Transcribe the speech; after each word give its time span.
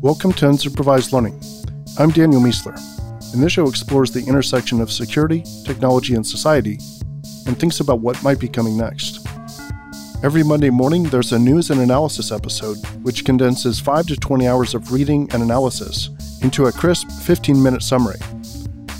Welcome 0.00 0.32
to 0.34 0.46
Unsupervised 0.46 1.12
Learning. 1.12 1.40
I'm 1.98 2.10
Daniel 2.10 2.40
Miessler, 2.40 2.76
and 3.32 3.42
this 3.42 3.52
show 3.52 3.66
explores 3.66 4.10
the 4.10 4.24
intersection 4.24 4.80
of 4.80 4.92
security, 4.92 5.44
technology, 5.64 6.14
and 6.14 6.26
society, 6.26 6.78
and 7.46 7.58
thinks 7.58 7.80
about 7.80 8.00
what 8.00 8.22
might 8.22 8.38
be 8.38 8.48
coming 8.48 8.76
next. 8.76 9.26
Every 10.22 10.42
Monday 10.42 10.70
morning, 10.70 11.04
there's 11.04 11.32
a 11.32 11.38
news 11.38 11.70
and 11.70 11.80
analysis 11.80 12.30
episode, 12.30 12.76
which 13.02 13.24
condenses 13.24 13.80
5 13.80 14.06
to 14.06 14.16
20 14.16 14.46
hours 14.46 14.74
of 14.74 14.92
reading 14.92 15.28
and 15.32 15.42
analysis 15.42 16.10
into 16.42 16.66
a 16.66 16.72
crisp 16.72 17.10
15 17.10 17.62
minute 17.62 17.82
summary. 17.82 18.18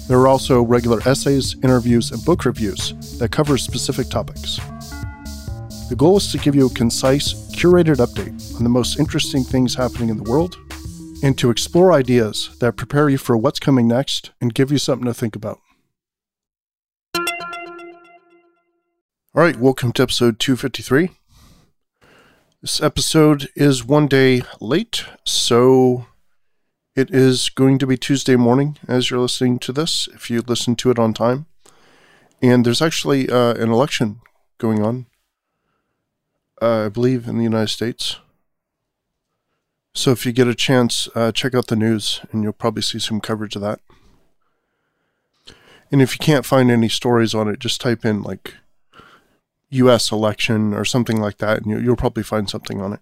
There 0.08 0.18
are 0.18 0.28
also 0.28 0.62
regular 0.62 1.00
essays, 1.06 1.54
interviews, 1.62 2.10
and 2.10 2.24
book 2.24 2.44
reviews 2.44 3.18
that 3.18 3.30
cover 3.30 3.58
specific 3.58 4.08
topics. 4.08 4.58
The 5.88 5.96
goal 5.96 6.18
is 6.18 6.30
to 6.32 6.38
give 6.38 6.54
you 6.54 6.66
a 6.66 6.70
concise, 6.70 7.32
curated 7.56 7.96
update 7.96 8.54
on 8.56 8.62
the 8.62 8.68
most 8.68 8.98
interesting 8.98 9.42
things 9.42 9.74
happening 9.74 10.10
in 10.10 10.18
the 10.18 10.30
world 10.30 10.54
and 11.22 11.36
to 11.38 11.48
explore 11.48 11.94
ideas 11.94 12.54
that 12.60 12.76
prepare 12.76 13.08
you 13.08 13.16
for 13.16 13.38
what's 13.38 13.58
coming 13.58 13.88
next 13.88 14.32
and 14.38 14.52
give 14.52 14.70
you 14.70 14.76
something 14.76 15.06
to 15.06 15.14
think 15.14 15.34
about. 15.34 15.60
All 17.16 17.24
right, 19.42 19.56
welcome 19.56 19.92
to 19.92 20.02
episode 20.02 20.38
253. 20.38 21.08
This 22.60 22.82
episode 22.82 23.48
is 23.56 23.82
one 23.82 24.08
day 24.08 24.42
late, 24.60 25.06
so 25.24 26.04
it 26.94 27.10
is 27.10 27.48
going 27.48 27.78
to 27.78 27.86
be 27.86 27.96
Tuesday 27.96 28.36
morning 28.36 28.76
as 28.86 29.08
you're 29.08 29.20
listening 29.20 29.58
to 29.60 29.72
this, 29.72 30.06
if 30.12 30.28
you 30.28 30.42
listen 30.42 30.76
to 30.76 30.90
it 30.90 30.98
on 30.98 31.14
time. 31.14 31.46
And 32.42 32.66
there's 32.66 32.82
actually 32.82 33.30
uh, 33.30 33.54
an 33.54 33.70
election 33.70 34.20
going 34.58 34.84
on, 34.84 35.06
uh, 36.60 36.86
I 36.86 36.88
believe, 36.88 37.28
in 37.28 37.38
the 37.38 37.44
United 37.44 37.68
States. 37.68 38.18
So 39.94 40.12
if 40.12 40.24
you 40.24 40.32
get 40.32 40.46
a 40.46 40.54
chance, 40.54 41.08
uh, 41.14 41.32
check 41.32 41.54
out 41.54 41.66
the 41.66 41.76
news 41.76 42.20
and 42.30 42.42
you'll 42.42 42.52
probably 42.52 42.82
see 42.82 42.98
some 42.98 43.20
coverage 43.20 43.56
of 43.56 43.62
that. 43.62 43.80
And 45.90 46.00
if 46.00 46.12
you 46.12 46.18
can't 46.18 46.46
find 46.46 46.70
any 46.70 46.88
stories 46.88 47.34
on 47.34 47.48
it, 47.48 47.58
just 47.58 47.80
type 47.80 48.04
in 48.04 48.22
like 48.22 48.54
US 49.70 50.12
election 50.12 50.74
or 50.74 50.84
something 50.84 51.20
like 51.20 51.38
that, 51.38 51.62
and 51.62 51.70
you, 51.70 51.78
you'll 51.78 51.96
probably 51.96 52.22
find 52.22 52.48
something 52.48 52.80
on 52.80 52.92
it. 52.92 53.00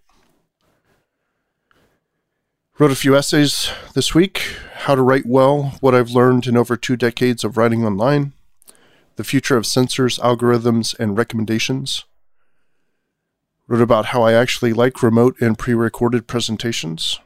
Wrote 2.79 2.91
a 2.91 2.97
few 2.97 3.17
essays 3.17 3.71
this 3.95 4.15
week 4.15 4.39
How 4.75 4.95
to 4.95 5.03
Write 5.03 5.27
Well, 5.27 5.75
What 5.81 5.95
I've 5.95 6.11
Learned 6.11 6.47
in 6.47 6.57
Over 6.57 6.77
Two 6.77 6.97
Decades 6.97 7.43
of 7.43 7.57
Writing 7.57 7.85
Online, 7.85 8.33
The 9.17 9.25
Future 9.25 9.57
of 9.57 9.65
Sensors, 9.65 10.21
Algorithms, 10.21 10.99
and 10.99 11.17
Recommendations, 11.17 12.05
wrote 13.69 13.83
about 13.83 14.07
how 14.07 14.23
I 14.23 14.33
actually 14.33 14.73
like 14.73 15.03
remote 15.03 15.37
and 15.41 15.59
pre 15.59 15.75
recorded 15.75 16.27
presentations, 16.27 17.21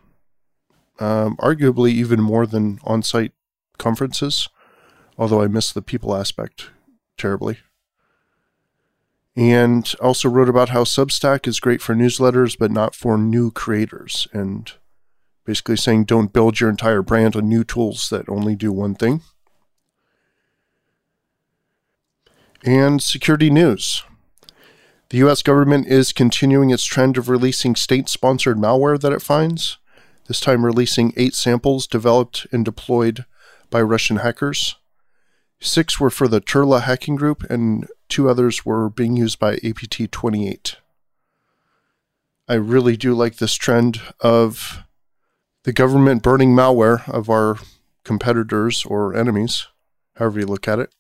um, 0.99 1.37
arguably 1.37 1.91
even 1.91 2.21
more 2.21 2.47
than 2.47 2.79
on 2.85 3.03
site 3.03 3.33
conferences, 3.79 4.49
although 5.19 5.43
I 5.43 5.49
miss 5.49 5.73
the 5.73 5.83
people 5.83 6.15
aspect 6.15 6.71
terribly. 7.17 7.59
And 9.37 9.93
also 10.01 10.29
wrote 10.29 10.49
about 10.49 10.71
how 10.71 10.85
Substack 10.85 11.47
is 11.47 11.61
great 11.61 11.81
for 11.81 11.95
newsletters, 11.95 12.59
but 12.59 12.71
not 12.71 12.95
for 12.95 13.17
new 13.17 13.51
creators. 13.51 14.27
And 14.33 14.73
basically 15.45 15.77
saying 15.77 16.05
don't 16.05 16.33
build 16.33 16.61
your 16.61 16.69
entire 16.69 17.03
brand 17.03 17.37
on 17.37 17.49
new 17.49 17.65
tools 17.65 18.09
that 18.11 18.29
only 18.29 18.57
do 18.57 18.73
one 18.73 18.95
thing. 18.95 19.23
And 22.65 23.03
security 23.03 23.51
news. 23.51 24.03
The 25.11 25.19
US 25.19 25.43
government 25.43 25.89
is 25.89 26.13
continuing 26.13 26.71
its 26.71 26.85
trend 26.85 27.19
of 27.19 27.29
releasing 27.29 27.75
state 27.75 28.09
sponsored 28.09 28.57
malware 28.57 28.99
that 29.01 29.13
it 29.13 29.23
finds, 29.23 29.79
this 30.29 30.39
time 30.39 30.65
releasing 30.65 31.13
eight 31.17 31.35
samples 31.35 31.89
developed 31.89 32.47
and 32.53 32.65
deployed 32.65 33.25
by 33.71 33.83
Russian 33.83 34.19
hackers. 34.19 34.77
Six 35.61 35.99
were 35.99 36.11
for 36.11 36.29
the 36.29 36.41
Turla 36.41 36.83
hacking 36.83 37.17
group, 37.17 37.43
and 37.51 37.89
two 38.09 38.31
others 38.31 38.65
were 38.65 38.89
being 38.89 39.17
used 39.17 39.41
by 39.41 39.55
APT 39.65 40.13
28. 40.13 40.77
I 42.49 42.55
really 42.55 42.97
do 42.97 43.13
like 43.13 43.37
this 43.37 43.55
trend 43.55 44.01
of 44.21 44.85
the 45.65 45.73
government 45.73 46.23
burning 46.23 46.55
malware 46.55 47.07
of 47.09 47.29
our 47.29 47.57
competitors 48.05 48.85
or 48.87 49.17
enemies, 49.17 49.67
however 50.15 50.39
you 50.39 50.47
look 50.47 50.69
at 50.69 50.79
it 50.79 50.93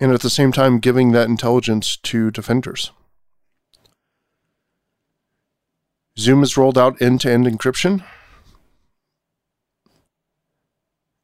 and 0.00 0.12
at 0.12 0.20
the 0.20 0.30
same 0.30 0.52
time 0.52 0.78
giving 0.78 1.12
that 1.12 1.28
intelligence 1.28 1.96
to 1.96 2.30
defenders. 2.30 2.92
Zoom 6.18 6.40
has 6.40 6.56
rolled 6.56 6.78
out 6.78 7.00
end 7.00 7.20
to 7.20 7.30
end 7.30 7.46
encryption. 7.46 8.04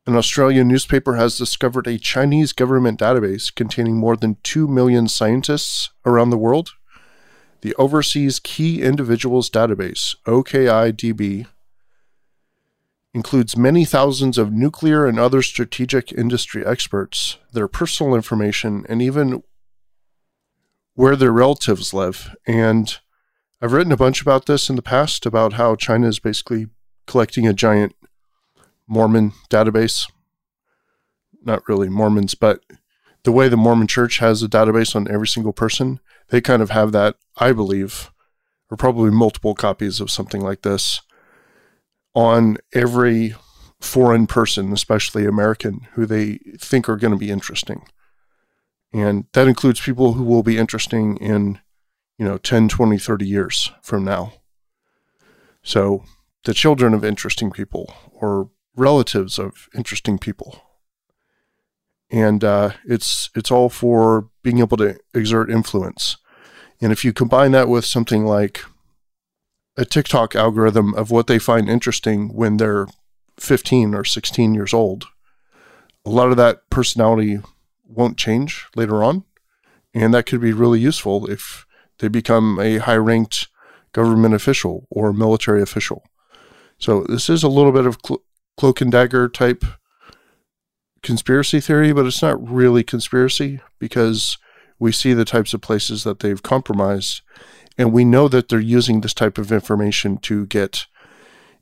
An 0.06 0.16
Australian 0.16 0.68
newspaper 0.68 1.16
has 1.16 1.38
discovered 1.38 1.86
a 1.86 1.98
Chinese 1.98 2.52
government 2.52 3.00
database 3.00 3.52
containing 3.52 3.96
more 3.96 4.16
than 4.16 4.36
2 4.42 4.68
million 4.68 5.08
scientists 5.08 5.90
around 6.04 6.30
the 6.30 6.36
world. 6.36 6.70
The 7.62 7.74
Overseas 7.76 8.38
Key 8.38 8.82
Individuals 8.82 9.48
Database, 9.48 10.14
OKIDB, 10.26 11.46
includes 13.14 13.56
many 13.56 13.84
thousands 13.84 14.36
of 14.36 14.52
nuclear 14.52 15.06
and 15.06 15.18
other 15.20 15.40
strategic 15.40 16.12
industry 16.12 16.66
experts, 16.66 17.38
their 17.52 17.68
personal 17.68 18.16
information, 18.16 18.84
and 18.88 19.00
even 19.00 19.44
where 20.94 21.14
their 21.14 21.32
relatives 21.32 21.94
live. 21.94 22.34
And 22.44 22.98
I've 23.62 23.72
written 23.72 23.92
a 23.92 23.96
bunch 23.96 24.20
about 24.20 24.46
this 24.46 24.68
in 24.68 24.74
the 24.74 24.82
past 24.82 25.24
about 25.26 25.54
how 25.54 25.76
China 25.76 26.08
is 26.08 26.18
basically 26.18 26.66
collecting 27.06 27.46
a 27.46 27.52
giant 27.52 27.94
Mormon 28.88 29.32
database. 29.48 30.10
Not 31.42 31.66
really 31.68 31.88
Mormons, 31.88 32.34
but 32.34 32.60
the 33.22 33.32
way 33.32 33.48
the 33.48 33.56
Mormon 33.56 33.86
church 33.86 34.18
has 34.18 34.42
a 34.42 34.48
database 34.48 34.96
on 34.96 35.10
every 35.10 35.28
single 35.28 35.52
person, 35.52 36.00
they 36.30 36.40
kind 36.40 36.62
of 36.62 36.70
have 36.70 36.90
that, 36.92 37.16
I 37.36 37.52
believe, 37.52 38.10
or 38.70 38.76
probably 38.76 39.10
multiple 39.10 39.54
copies 39.54 40.00
of 40.00 40.10
something 40.10 40.40
like 40.40 40.62
this 40.62 41.00
on 42.14 42.58
every 42.72 43.34
foreign 43.80 44.26
person, 44.26 44.72
especially 44.72 45.26
American, 45.26 45.86
who 45.92 46.06
they 46.06 46.38
think 46.58 46.88
are 46.88 46.96
going 46.96 47.12
to 47.12 47.18
be 47.18 47.30
interesting. 47.30 47.86
And 48.92 49.26
that 49.32 49.48
includes 49.48 49.80
people 49.80 50.12
who 50.12 50.22
will 50.22 50.44
be 50.44 50.56
interesting 50.56 51.16
in, 51.16 51.58
you 52.16 52.24
know, 52.24 52.38
10, 52.38 52.68
20, 52.68 52.96
30 52.96 53.26
years 53.26 53.72
from 53.82 54.04
now. 54.04 54.34
So 55.62 56.04
the 56.44 56.54
children 56.54 56.94
of 56.94 57.04
interesting 57.04 57.50
people 57.50 57.92
or 58.12 58.50
relatives 58.76 59.38
of 59.38 59.68
interesting 59.74 60.18
people. 60.18 60.62
And 62.10 62.44
uh, 62.44 62.70
it's 62.84 63.30
it's 63.34 63.50
all 63.50 63.68
for 63.68 64.28
being 64.42 64.58
able 64.58 64.76
to 64.76 64.96
exert 65.14 65.50
influence. 65.50 66.18
And 66.80 66.92
if 66.92 67.04
you 67.04 67.12
combine 67.12 67.52
that 67.52 67.68
with 67.68 67.84
something 67.84 68.24
like 68.24 68.62
a 69.76 69.84
TikTok 69.84 70.36
algorithm 70.36 70.94
of 70.94 71.10
what 71.10 71.26
they 71.26 71.38
find 71.38 71.68
interesting 71.68 72.28
when 72.28 72.56
they're 72.56 72.86
15 73.38 73.94
or 73.94 74.04
16 74.04 74.54
years 74.54 74.72
old. 74.72 75.06
A 76.04 76.10
lot 76.10 76.30
of 76.30 76.36
that 76.36 76.68
personality 76.70 77.40
won't 77.86 78.18
change 78.18 78.66
later 78.76 79.02
on. 79.02 79.24
And 79.92 80.12
that 80.12 80.26
could 80.26 80.40
be 80.40 80.52
really 80.52 80.80
useful 80.80 81.30
if 81.30 81.66
they 81.98 82.08
become 82.08 82.58
a 82.58 82.78
high 82.78 82.96
ranked 82.96 83.48
government 83.92 84.34
official 84.34 84.86
or 84.90 85.12
military 85.12 85.62
official. 85.62 86.04
So 86.78 87.04
this 87.04 87.30
is 87.30 87.42
a 87.42 87.48
little 87.48 87.72
bit 87.72 87.86
of 87.86 88.02
clo- 88.02 88.22
cloak 88.56 88.80
and 88.80 88.90
dagger 88.90 89.28
type 89.28 89.64
conspiracy 91.02 91.60
theory, 91.60 91.92
but 91.92 92.06
it's 92.06 92.22
not 92.22 92.48
really 92.48 92.82
conspiracy 92.82 93.60
because 93.78 94.36
we 94.78 94.90
see 94.90 95.12
the 95.12 95.24
types 95.24 95.54
of 95.54 95.60
places 95.60 96.02
that 96.02 96.18
they've 96.18 96.42
compromised 96.42 97.22
and 97.76 97.92
we 97.92 98.04
know 98.04 98.28
that 98.28 98.48
they're 98.48 98.60
using 98.60 99.00
this 99.00 99.14
type 99.14 99.38
of 99.38 99.52
information 99.52 100.18
to 100.18 100.46
get 100.46 100.86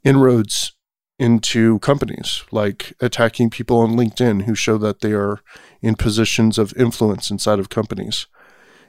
inroads 0.05 0.73
into 1.19 1.79
companies, 1.79 2.44
like 2.50 2.93
attacking 3.00 3.50
people 3.50 3.79
on 3.79 3.93
LinkedIn 3.93 4.43
who 4.43 4.55
show 4.55 4.76
that 4.79 5.00
they 5.00 5.12
are 5.12 5.41
in 5.81 5.94
positions 5.94 6.59
of 6.59 6.75
influence 6.76 7.31
inside 7.31 7.59
of 7.59 7.69
companies, 7.69 8.26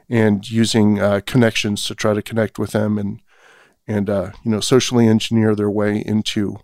and 0.09 0.49
using 0.49 0.99
uh, 0.99 1.21
connections 1.25 1.85
to 1.85 1.95
try 1.95 2.13
to 2.13 2.21
connect 2.21 2.57
with 2.59 2.71
them 2.71 2.97
and 2.97 3.21
and 3.87 4.09
uh, 4.09 4.31
you 4.43 4.51
know 4.51 4.59
socially 4.59 5.07
engineer 5.07 5.55
their 5.55 5.69
way 5.69 5.97
into 5.97 6.57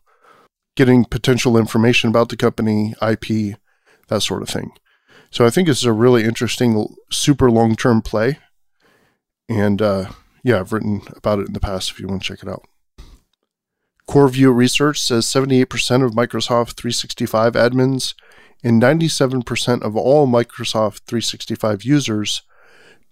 getting 0.75 1.03
potential 1.03 1.57
information 1.57 2.09
about 2.09 2.29
the 2.29 2.37
company, 2.37 2.93
IP, 3.01 3.57
that 4.07 4.21
sort 4.21 4.41
of 4.41 4.49
thing. 4.49 4.71
So 5.29 5.45
I 5.45 5.49
think 5.49 5.67
this 5.67 5.79
is 5.79 5.85
a 5.85 5.93
really 5.93 6.23
interesting, 6.23 6.87
super 7.11 7.51
long 7.51 7.75
term 7.75 8.01
play, 8.01 8.39
and 9.47 9.81
uh, 9.81 10.09
yeah, 10.43 10.59
I've 10.59 10.73
written 10.73 11.01
about 11.15 11.39
it 11.39 11.47
in 11.47 11.53
the 11.53 11.59
past 11.59 11.91
if 11.91 11.99
you 11.99 12.07
want 12.07 12.21
to 12.21 12.27
check 12.27 12.43
it 12.43 12.49
out. 12.49 12.65
CoreView 14.09 14.55
Research 14.55 14.99
says 14.99 15.27
78% 15.27 16.03
of 16.03 16.13
Microsoft 16.13 16.73
365 16.73 17.53
admins 17.53 18.15
and 18.63 18.81
97% 18.81 19.81
of 19.83 19.95
all 19.95 20.27
Microsoft 20.27 21.01
365 21.05 21.83
users 21.83 22.41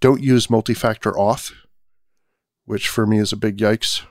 don't 0.00 0.22
use 0.22 0.50
multi 0.50 0.74
factor 0.74 1.12
auth, 1.12 1.52
which 2.64 2.88
for 2.88 3.06
me 3.06 3.18
is 3.18 3.32
a 3.32 3.36
big 3.36 3.58
yikes. 3.58 4.02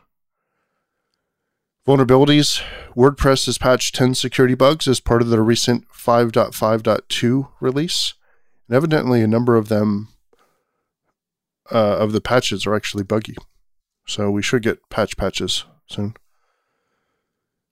Vulnerabilities 1.87 2.61
WordPress 2.95 3.45
has 3.45 3.57
patched 3.57 3.95
10 3.95 4.15
security 4.15 4.55
bugs 4.55 4.87
as 4.87 4.99
part 4.99 5.21
of 5.21 5.29
their 5.29 5.43
recent 5.43 5.87
5.5.2 5.89 7.49
release. 7.61 8.13
And 8.67 8.75
evidently, 8.75 9.21
a 9.21 9.27
number 9.27 9.55
of 9.55 9.69
them, 9.69 10.09
uh, 11.71 11.97
of 11.97 12.11
the 12.11 12.21
patches, 12.21 12.65
are 12.65 12.75
actually 12.75 13.03
buggy. 13.03 13.35
So 14.07 14.31
we 14.31 14.41
should 14.41 14.63
get 14.63 14.89
patch 14.89 15.17
patches 15.17 15.65
soon. 15.87 16.15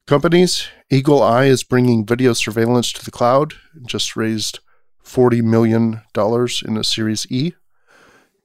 Companies 0.08 0.68
Eagle 0.92 1.24
Eye 1.24 1.46
is 1.46 1.64
bringing 1.64 2.06
video 2.06 2.34
surveillance 2.34 2.92
to 2.94 3.04
the 3.04 3.12
cloud, 3.12 3.54
just 3.88 4.16
raised 4.16 4.60
$40 5.04 5.42
million 5.42 6.02
in 6.16 6.78
a 6.78 6.84
Series 6.84 7.26
E. 7.32 7.54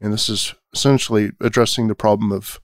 And 0.00 0.12
this 0.12 0.29
is 0.29 0.55
essentially 0.73 1.32
addressing 1.41 1.88
the 1.88 1.94
problem 1.94 2.32
of 2.32 2.61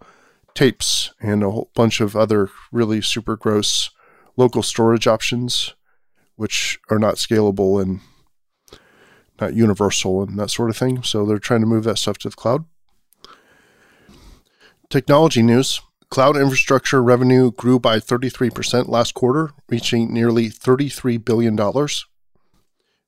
tapes 0.55 1.12
and 1.21 1.43
a 1.43 1.50
whole 1.50 1.71
bunch 1.75 2.00
of 2.00 2.17
other 2.17 2.49
really 2.73 3.03
super 3.03 3.37
gross 3.37 3.91
local 4.37 4.62
storage 4.62 5.06
options, 5.06 5.75
which 6.37 6.79
are 6.91 6.99
not 6.99 7.17
scalable 7.17 7.82
and 7.82 8.00
not 9.41 9.55
universal 9.55 10.23
and 10.23 10.39
that 10.39 10.50
sort 10.50 10.71
of 10.71 10.77
thing. 10.77 11.03
So 11.03 11.27
they're 11.27 11.39
trying 11.39 11.61
to 11.61 11.67
move 11.67 11.85
that 11.85 11.99
stuff 11.99 12.19
to 12.19 12.31
the 12.31 12.37
cloud. 12.37 12.65
Technology 14.88 15.43
news 15.43 15.81
cloud 16.11 16.37
infrastructure 16.37 17.03
revenue 17.03 17.50
grew 17.50 17.81
by 17.81 17.99
33% 17.99 18.88
last 18.88 19.15
quarter, 19.15 19.50
reaching 19.69 20.12
nearly 20.12 20.49
$33 20.49 21.25
billion. 21.25 21.59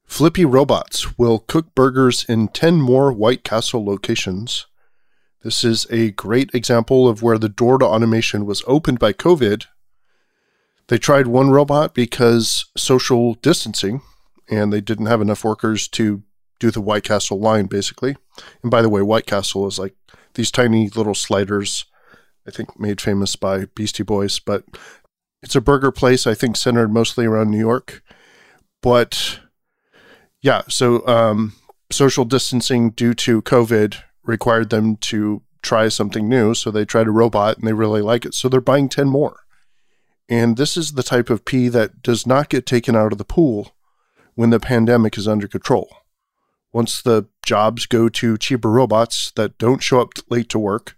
Flippy 0.04 0.44
Robots 0.44 1.16
will 1.16 1.38
cook 1.38 1.74
burgers 1.74 2.24
in 2.28 2.48
10 2.48 2.80
more 2.80 3.12
White 3.12 3.44
Castle 3.44 3.84
locations. 3.84 4.66
This 5.44 5.62
is 5.62 5.86
a 5.90 6.10
great 6.10 6.50
example 6.52 7.06
of 7.06 7.22
where 7.22 7.38
the 7.38 7.48
door 7.48 7.78
to 7.78 7.84
automation 7.84 8.44
was 8.44 8.64
opened 8.66 8.98
by 8.98 9.12
COVID. 9.12 9.66
They 10.88 10.98
tried 10.98 11.28
one 11.28 11.50
robot 11.50 11.94
because 11.94 12.64
social 12.76 13.34
distancing, 13.34 14.00
and 14.50 14.72
they 14.72 14.80
didn't 14.80 15.06
have 15.06 15.20
enough 15.20 15.44
workers 15.44 15.86
to 15.88 16.22
do 16.58 16.70
the 16.72 16.80
White 16.80 17.04
Castle 17.04 17.38
line, 17.38 17.66
basically. 17.66 18.16
And 18.62 18.70
by 18.70 18.82
the 18.82 18.88
way, 18.88 19.02
White 19.02 19.26
Castle 19.26 19.66
is 19.68 19.78
like 19.78 19.94
these 20.34 20.50
tiny 20.50 20.88
little 20.88 21.14
sliders, 21.14 21.86
I 22.46 22.50
think 22.50 22.78
made 22.78 23.00
famous 23.00 23.36
by 23.36 23.66
Beastie 23.74 24.02
Boys, 24.02 24.38
but 24.38 24.64
it's 25.42 25.56
a 25.56 25.60
burger 25.60 25.92
place, 25.92 26.26
I 26.26 26.34
think 26.34 26.56
centered 26.56 26.92
mostly 26.92 27.26
around 27.26 27.50
New 27.50 27.58
York. 27.58 28.02
But 28.82 29.40
yeah, 30.42 30.62
so 30.68 31.06
um, 31.06 31.54
social 31.90 32.24
distancing 32.24 32.90
due 32.90 33.14
to 33.14 33.42
COVID 33.42 33.96
required 34.24 34.70
them 34.70 34.96
to 34.96 35.42
try 35.62 35.88
something 35.88 36.28
new. 36.28 36.54
So 36.54 36.70
they 36.70 36.84
tried 36.84 37.08
a 37.08 37.12
robot 37.12 37.58
and 37.58 37.66
they 37.66 37.72
really 37.72 38.02
like 38.02 38.24
it. 38.24 38.34
So 38.34 38.48
they're 38.48 38.60
buying 38.60 38.88
10 38.88 39.08
more. 39.08 39.40
And 40.28 40.56
this 40.56 40.76
is 40.76 40.92
the 40.92 41.02
type 41.02 41.30
of 41.30 41.44
pee 41.44 41.68
that 41.68 42.02
does 42.02 42.26
not 42.26 42.50
get 42.50 42.66
taken 42.66 42.94
out 42.94 43.12
of 43.12 43.18
the 43.18 43.24
pool 43.24 43.72
when 44.34 44.50
the 44.50 44.60
pandemic 44.60 45.16
is 45.16 45.26
under 45.26 45.48
control. 45.48 45.88
Once 46.72 47.00
the 47.02 47.26
jobs 47.44 47.86
go 47.86 48.08
to 48.08 48.36
cheaper 48.36 48.70
robots 48.70 49.32
that 49.36 49.58
don't 49.58 49.82
show 49.82 50.00
up 50.00 50.12
late 50.28 50.48
to 50.48 50.58
work, 50.58 50.96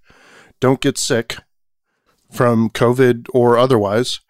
don't 0.59 0.81
get 0.81 0.99
sick 0.99 1.37
from 2.31 2.71
COVID 2.71 3.29
or 3.33 3.57
otherwise, 3.57 4.21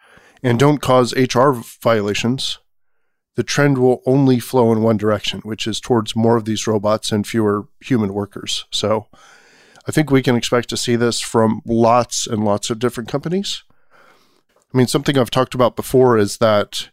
and 0.43 0.59
don't 0.59 0.81
cause 0.81 1.15
HR 1.17 1.53
violations, 1.83 2.59
the 3.37 3.43
trend 3.43 3.79
will 3.79 4.03
only 4.07 4.39
flow 4.39 4.73
in 4.73 4.83
one 4.83 4.97
direction, 4.97 5.41
which 5.41 5.67
is 5.67 5.81
towards 5.81 6.17
more 6.17 6.37
of 6.37 6.45
these 6.45 6.67
robots 6.67 7.13
and 7.13 7.27
fewer 7.27 7.69
human 7.81 8.13
workers. 8.13 8.67
So 8.71 9.09
I 9.87 9.93
think 9.93 10.11
we 10.11 10.23
can 10.23 10.37
expect 10.37 10.69
to 10.71 10.77
see 10.77 10.97
this 10.97 11.21
from 11.21 11.63
lots 11.67 12.27
and 12.27 12.45
lots 12.45 12.71
of 12.71 12.79
different 12.79 13.09
companies. 13.09 13.63
I 14.73 14.77
mean, 14.77 14.87
something 14.87 15.19
I've 15.19 15.31
talked 15.31 15.55
about 15.55 15.75
before 15.75 16.17
is 16.17 16.39
that 16.39 16.91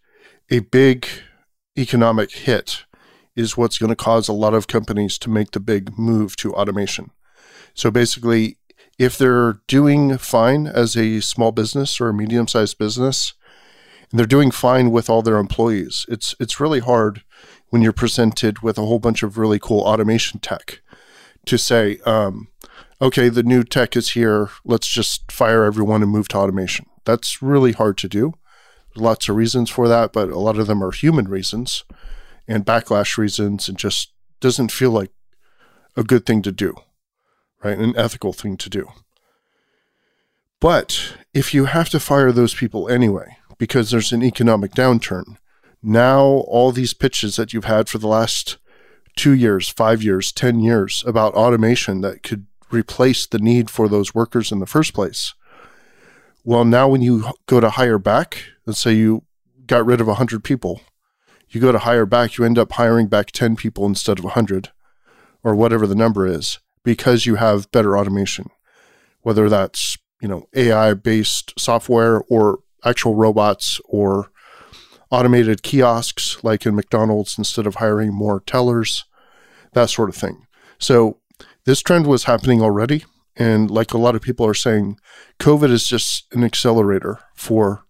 a 0.50 0.60
big 0.60 1.08
economic 1.78 2.32
hit 2.32 2.86
is 3.38 3.56
what's 3.56 3.78
going 3.78 3.92
to 3.92 3.96
cause 3.96 4.28
a 4.28 4.34
lot 4.34 4.56
of 4.56 4.68
companies 4.68 5.18
to 5.20 5.30
make 5.30 5.52
the 5.52 5.60
big 5.60 5.98
move 5.98 6.36
to 6.36 6.54
automation. 6.54 7.12
So 7.76 7.92
basically, 7.92 8.58
if 8.98 9.16
they're 9.18 9.60
doing 9.68 10.18
fine 10.18 10.66
as 10.66 10.98
a 10.98 11.22
small 11.22 11.52
business 11.52 12.02
or 12.02 12.10
a 12.10 12.14
medium 12.14 12.48
sized 12.48 12.80
business, 12.80 13.34
and 14.10 14.20
they're 14.20 14.26
doing 14.26 14.50
fine 14.50 14.90
with 14.90 15.10
all 15.10 15.22
their 15.22 15.38
employees, 15.38 16.06
it's 16.10 16.34
it's 16.40 16.60
really 16.60 16.80
hard 16.80 17.24
when 17.70 17.84
you're 17.84 17.94
presented 17.94 18.60
with 18.64 18.78
a 18.78 18.86
whole 18.86 19.00
bunch 19.00 19.22
of 19.22 19.38
really 19.38 19.60
cool 19.60 19.82
automation 19.82 20.40
tech 20.40 20.80
to 21.46 21.58
say, 21.58 22.00
um, 22.06 22.48
okay, 23.02 23.30
the 23.30 23.44
new 23.44 23.64
tech 23.64 23.96
is 23.96 24.12
here. 24.12 24.50
Let's 24.66 24.88
just 24.88 25.32
fire 25.32 25.64
everyone 25.64 26.02
and 26.02 26.12
move 26.12 26.28
to 26.30 26.38
automation. 26.38 26.88
That's 27.06 27.42
really 27.42 27.74
hard 27.74 27.98
to 28.00 28.10
do. 28.10 28.34
There's 28.90 29.04
lots 29.04 29.30
of 29.30 29.36
reasons 29.36 29.70
for 29.70 29.88
that, 29.88 30.12
but 30.12 30.30
a 30.30 30.40
lot 30.40 30.58
of 30.58 30.66
them 30.68 30.84
are 30.84 30.92
human 30.92 31.28
reasons 31.28 31.84
and 32.48 32.66
backlash 32.66 33.18
reasons 33.18 33.68
and 33.68 33.78
just 33.78 34.14
doesn't 34.40 34.72
feel 34.72 34.92
like 34.92 35.12
a 35.96 36.04
good 36.04 36.26
thing 36.26 36.42
to 36.44 36.52
do, 36.52 36.76
right? 37.64 37.78
An 37.78 37.96
ethical 37.98 38.34
thing 38.34 38.58
to 38.58 38.70
do. 38.70 38.88
But 40.60 41.18
if 41.34 41.54
you 41.54 41.66
have 41.66 41.90
to 41.90 42.00
fire 42.00 42.32
those 42.32 42.54
people 42.54 42.90
anyway, 42.90 43.38
because 43.58 43.92
there's 43.92 44.12
an 44.12 44.24
economic 44.24 44.72
downturn, 44.72 45.38
now 45.84 46.22
all 46.24 46.72
these 46.72 46.94
pitches 46.94 47.36
that 47.36 47.54
you've 47.54 47.66
had 47.66 47.90
for 47.90 47.98
the 47.98 48.08
last 48.08 48.58
two 49.16 49.34
years, 49.34 49.70
five 49.70 50.02
years, 50.02 50.32
10 50.32 50.60
years 50.60 51.04
about 51.06 51.34
automation 51.34 52.02
that 52.02 52.24
could 52.24 52.46
replace 52.72 53.26
the 53.26 53.40
need 53.40 53.70
for 53.70 53.88
those 53.88 54.16
workers 54.16 54.52
in 54.52 54.60
the 54.60 54.66
first 54.66 54.94
place. 54.94 55.34
Well, 56.44 56.66
now 56.66 56.88
when 56.88 57.02
you 57.02 57.32
go 57.46 57.60
to 57.60 57.72
hire 57.72 58.00
back, 58.00 58.44
let's 58.66 58.80
say 58.80 58.94
you 58.94 59.24
got 59.66 59.86
rid 59.86 60.00
of 60.02 60.08
100 60.08 60.44
people 60.44 60.82
you 61.50 61.62
go 61.62 61.72
to 61.72 61.80
hire 61.80 62.06
back, 62.06 62.38
you 62.38 62.46
end 62.46 62.58
up 62.58 62.74
hiring 62.74 63.08
back 63.08 63.32
10 63.32 63.56
people 63.56 63.86
instead 63.86 64.20
of 64.20 64.26
100 64.26 64.70
or 65.44 65.56
whatever 65.56 65.88
the 65.88 65.96
number 65.96 66.28
is 66.28 66.60
because 66.84 67.26
you 67.26 67.36
have 67.36 67.72
better 67.72 67.98
automation, 67.98 68.50
whether 69.22 69.50
that's, 69.50 69.98
you 70.22 70.28
know, 70.28 70.48
AI 70.56 70.94
based 70.94 71.54
software 71.58 72.22
or 72.30 72.60
actual 72.84 73.16
robots 73.16 73.80
or 73.86 74.30
automated 75.10 75.64
kiosks 75.64 76.44
like 76.44 76.66
in 76.66 76.76
McDonald's 76.76 77.38
instead 77.38 77.66
of 77.66 77.76
hiring 77.76 78.14
more 78.14 78.42
tellers, 78.42 79.06
that 79.74 79.90
sort 79.90 80.10
of 80.10 80.16
thing. 80.16 80.48
So 80.80 81.20
this 81.66 81.82
trend 81.82 82.08
was 82.08 82.26
happening 82.26 82.62
already. 82.62 83.06
And 83.36 83.70
like 83.70 83.94
a 83.94 83.98
lot 83.98 84.16
of 84.16 84.22
people 84.22 84.46
are 84.48 84.54
saying, 84.54 84.98
COVID 85.40 85.70
is 85.70 85.88
just 85.88 86.26
an 86.34 86.44
accelerator 86.44 87.20
for 87.36 87.84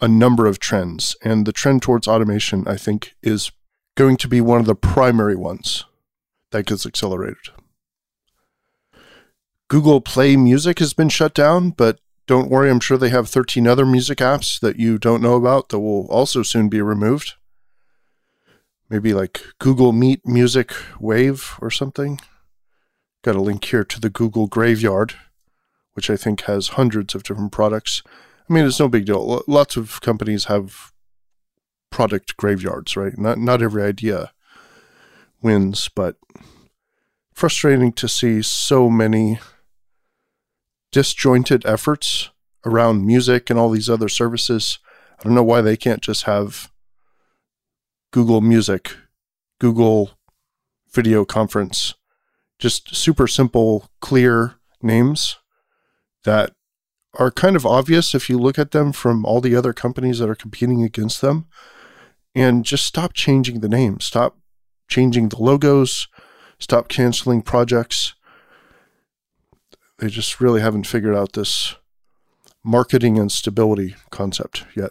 a 0.00 0.08
number 0.08 0.46
of 0.46 0.58
trends, 0.58 1.16
and 1.22 1.46
the 1.46 1.52
trend 1.52 1.82
towards 1.82 2.06
automation, 2.06 2.66
I 2.66 2.76
think, 2.76 3.14
is 3.22 3.50
going 3.96 4.16
to 4.18 4.28
be 4.28 4.40
one 4.40 4.60
of 4.60 4.66
the 4.66 4.74
primary 4.74 5.36
ones 5.36 5.84
that 6.50 6.66
gets 6.66 6.86
accelerated. 6.86 7.50
Google 9.68 10.00
Play 10.00 10.36
Music 10.36 10.78
has 10.78 10.92
been 10.92 11.08
shut 11.08 11.34
down, 11.34 11.70
but 11.70 11.98
don't 12.26 12.50
worry, 12.50 12.70
I'm 12.70 12.80
sure 12.80 12.98
they 12.98 13.08
have 13.08 13.28
13 13.28 13.66
other 13.66 13.86
music 13.86 14.18
apps 14.18 14.60
that 14.60 14.78
you 14.78 14.98
don't 14.98 15.22
know 15.22 15.34
about 15.34 15.70
that 15.70 15.80
will 15.80 16.06
also 16.08 16.42
soon 16.42 16.68
be 16.68 16.80
removed. 16.80 17.34
Maybe 18.88 19.14
like 19.14 19.42
Google 19.58 19.92
Meet 19.92 20.26
Music 20.26 20.72
Wave 21.00 21.56
or 21.60 21.70
something. 21.70 22.20
Got 23.22 23.36
a 23.36 23.40
link 23.40 23.64
here 23.64 23.84
to 23.84 24.00
the 24.00 24.10
Google 24.10 24.46
Graveyard, 24.46 25.14
which 25.94 26.10
I 26.10 26.16
think 26.16 26.42
has 26.42 26.68
hundreds 26.68 27.14
of 27.14 27.24
different 27.24 27.50
products. 27.50 28.02
I 28.48 28.52
mean, 28.52 28.64
it's 28.64 28.80
no 28.80 28.88
big 28.88 29.06
deal. 29.06 29.42
Lots 29.46 29.76
of 29.76 30.00
companies 30.00 30.44
have 30.44 30.92
product 31.90 32.36
graveyards, 32.36 32.96
right? 32.96 33.16
Not 33.18 33.38
not 33.38 33.62
every 33.62 33.82
idea 33.82 34.32
wins, 35.42 35.88
but 35.94 36.16
frustrating 37.34 37.92
to 37.92 38.08
see 38.08 38.42
so 38.42 38.88
many 38.88 39.38
disjointed 40.92 41.66
efforts 41.66 42.30
around 42.64 43.06
music 43.06 43.50
and 43.50 43.58
all 43.58 43.70
these 43.70 43.90
other 43.90 44.08
services. 44.08 44.78
I 45.18 45.22
don't 45.22 45.34
know 45.34 45.42
why 45.42 45.60
they 45.60 45.76
can't 45.76 46.02
just 46.02 46.24
have 46.24 46.70
Google 48.12 48.40
Music, 48.40 48.96
Google 49.60 50.12
Video 50.92 51.24
Conference, 51.24 51.94
just 52.58 52.94
super 52.94 53.26
simple, 53.26 53.90
clear 54.00 54.54
names 54.82 55.36
that 56.24 56.55
are 57.16 57.30
kind 57.30 57.56
of 57.56 57.66
obvious 57.66 58.14
if 58.14 58.28
you 58.28 58.38
look 58.38 58.58
at 58.58 58.70
them 58.70 58.92
from 58.92 59.24
all 59.24 59.40
the 59.40 59.56
other 59.56 59.72
companies 59.72 60.18
that 60.18 60.28
are 60.28 60.34
competing 60.34 60.82
against 60.82 61.20
them. 61.20 61.46
And 62.34 62.64
just 62.64 62.84
stop 62.84 63.14
changing 63.14 63.60
the 63.60 63.68
names, 63.68 64.04
stop 64.04 64.36
changing 64.88 65.30
the 65.30 65.42
logos, 65.42 66.06
stop 66.58 66.88
canceling 66.88 67.42
projects. 67.42 68.14
They 69.98 70.08
just 70.08 70.40
really 70.40 70.60
haven't 70.60 70.86
figured 70.86 71.16
out 71.16 71.32
this 71.32 71.76
marketing 72.62 73.18
and 73.18 73.32
stability 73.32 73.94
concept 74.10 74.66
yet. 74.76 74.90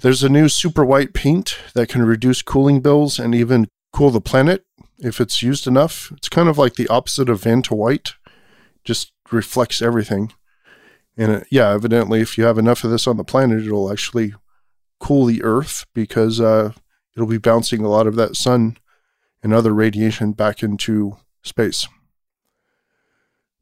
There's 0.00 0.22
a 0.22 0.28
new 0.28 0.48
super 0.48 0.84
white 0.84 1.14
paint 1.14 1.56
that 1.74 1.88
can 1.88 2.02
reduce 2.02 2.42
cooling 2.42 2.80
bills 2.80 3.18
and 3.18 3.34
even 3.34 3.68
cool 3.92 4.10
the 4.10 4.20
planet 4.20 4.64
if 4.98 5.20
it's 5.20 5.42
used 5.42 5.66
enough. 5.66 6.12
It's 6.16 6.28
kind 6.28 6.48
of 6.48 6.58
like 6.58 6.74
the 6.74 6.88
opposite 6.88 7.28
of 7.28 7.42
Vanta 7.42 7.76
White, 7.76 8.14
just 8.84 9.12
reflects 9.30 9.80
everything. 9.80 10.32
And 11.16 11.32
uh, 11.32 11.40
yeah, 11.50 11.70
evidently, 11.70 12.20
if 12.20 12.38
you 12.38 12.44
have 12.44 12.58
enough 12.58 12.84
of 12.84 12.90
this 12.90 13.06
on 13.06 13.16
the 13.16 13.24
planet, 13.24 13.64
it'll 13.64 13.92
actually 13.92 14.34
cool 14.98 15.26
the 15.26 15.42
Earth 15.42 15.84
because 15.94 16.40
uh, 16.40 16.72
it'll 17.14 17.28
be 17.28 17.38
bouncing 17.38 17.84
a 17.84 17.88
lot 17.88 18.06
of 18.06 18.16
that 18.16 18.36
sun 18.36 18.76
and 19.42 19.52
other 19.52 19.72
radiation 19.72 20.32
back 20.32 20.62
into 20.62 21.16
space. 21.42 21.86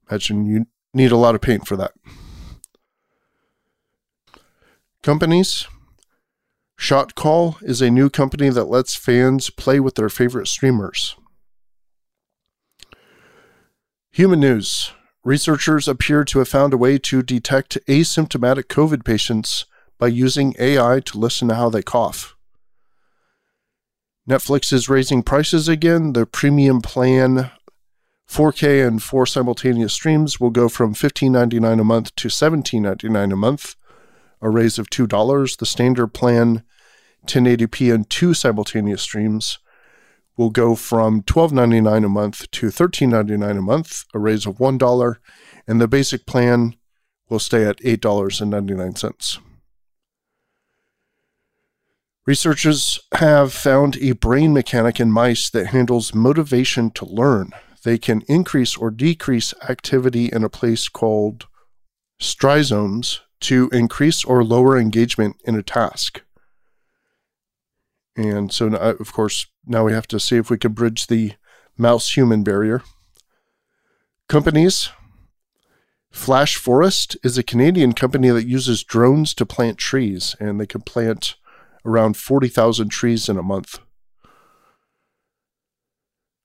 Imagine 0.08 0.46
you 0.46 0.66
need 0.92 1.12
a 1.12 1.16
lot 1.16 1.34
of 1.34 1.40
paint 1.40 1.66
for 1.66 1.76
that. 1.76 1.92
Companies. 5.02 5.66
Shot 6.76 7.14
Call 7.14 7.58
is 7.60 7.82
a 7.82 7.90
new 7.90 8.08
company 8.08 8.48
that 8.48 8.64
lets 8.64 8.96
fans 8.96 9.50
play 9.50 9.80
with 9.80 9.96
their 9.96 10.08
favorite 10.08 10.48
streamers. 10.48 11.14
Human 14.12 14.40
News. 14.40 14.92
Researchers 15.22 15.86
appear 15.86 16.24
to 16.24 16.38
have 16.38 16.48
found 16.48 16.72
a 16.72 16.78
way 16.78 16.96
to 16.98 17.22
detect 17.22 17.76
asymptomatic 17.86 18.64
COVID 18.64 19.04
patients 19.04 19.66
by 19.98 20.06
using 20.06 20.54
AI 20.58 21.00
to 21.00 21.18
listen 21.18 21.48
to 21.48 21.54
how 21.54 21.68
they 21.68 21.82
cough. 21.82 22.36
Netflix 24.28 24.72
is 24.72 24.88
raising 24.88 25.22
prices 25.22 25.68
again. 25.68 26.14
The 26.14 26.24
premium 26.24 26.80
plan 26.80 27.50
4K 28.30 28.86
and 28.86 29.02
four 29.02 29.26
simultaneous 29.26 29.92
streams 29.92 30.40
will 30.40 30.50
go 30.50 30.68
from 30.68 30.94
$15.99 30.94 31.80
a 31.80 31.84
month 31.84 32.14
to 32.16 32.28
$17.99 32.28 33.32
a 33.32 33.36
month, 33.36 33.76
a 34.40 34.48
raise 34.48 34.78
of 34.78 34.88
$2. 34.88 35.58
The 35.58 35.66
standard 35.66 36.14
plan 36.14 36.62
1080p 37.26 37.92
and 37.92 38.08
two 38.08 38.32
simultaneous 38.32 39.02
streams 39.02 39.58
will 40.40 40.48
go 40.48 40.74
from 40.74 41.20
$12.99 41.24 42.06
a 42.06 42.08
month 42.08 42.50
to 42.50 42.68
$13.99 42.68 43.58
a 43.58 43.60
month, 43.60 44.04
a 44.14 44.18
raise 44.18 44.46
of 44.46 44.56
$1, 44.56 45.16
and 45.68 45.80
the 45.82 45.86
basic 45.86 46.24
plan 46.24 46.74
will 47.28 47.38
stay 47.38 47.66
at 47.66 47.76
$8.99. 47.80 49.38
Researchers 52.26 52.98
have 53.16 53.52
found 53.52 53.98
a 53.98 54.12
brain 54.12 54.54
mechanic 54.54 54.98
in 54.98 55.12
mice 55.12 55.50
that 55.50 55.66
handles 55.66 56.14
motivation 56.14 56.90
to 56.92 57.04
learn. 57.04 57.50
They 57.84 57.98
can 57.98 58.22
increase 58.26 58.78
or 58.78 58.90
decrease 58.90 59.52
activity 59.68 60.30
in 60.32 60.42
a 60.42 60.48
place 60.48 60.88
called 60.88 61.48
striosomes 62.18 63.18
to 63.40 63.68
increase 63.74 64.24
or 64.24 64.42
lower 64.42 64.78
engagement 64.78 65.36
in 65.44 65.54
a 65.54 65.62
task. 65.62 66.22
And 68.20 68.52
so, 68.52 68.68
uh, 68.68 68.94
of 69.00 69.12
course, 69.14 69.46
now 69.66 69.84
we 69.84 69.92
have 69.92 70.06
to 70.08 70.20
see 70.20 70.36
if 70.36 70.50
we 70.50 70.58
can 70.58 70.72
bridge 70.72 71.06
the 71.06 71.32
mouse 71.78 72.14
human 72.16 72.42
barrier. 72.42 72.82
Companies 74.28 74.90
Flash 76.10 76.56
Forest 76.56 77.16
is 77.22 77.38
a 77.38 77.42
Canadian 77.42 77.94
company 77.94 78.28
that 78.28 78.46
uses 78.46 78.84
drones 78.84 79.32
to 79.34 79.46
plant 79.46 79.78
trees, 79.78 80.36
and 80.38 80.60
they 80.60 80.66
can 80.66 80.82
plant 80.82 81.36
around 81.84 82.16
40,000 82.16 82.90
trees 82.90 83.28
in 83.28 83.38
a 83.38 83.42
month. 83.42 83.78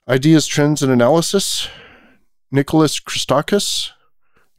Ideas, 0.07 0.47
Trends, 0.47 0.81
and 0.81 0.91
Analysis. 0.91 1.67
Nicholas 2.51 3.01
Christakis, 3.01 3.89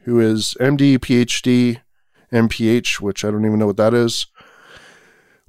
who 0.00 0.20
is 0.20 0.54
MD, 0.60 0.98
PhD, 0.98 1.80
MPH, 2.30 3.00
which 3.00 3.24
I 3.24 3.30
don't 3.30 3.46
even 3.46 3.58
know 3.58 3.68
what 3.68 3.78
that 3.78 3.94
is, 3.94 4.26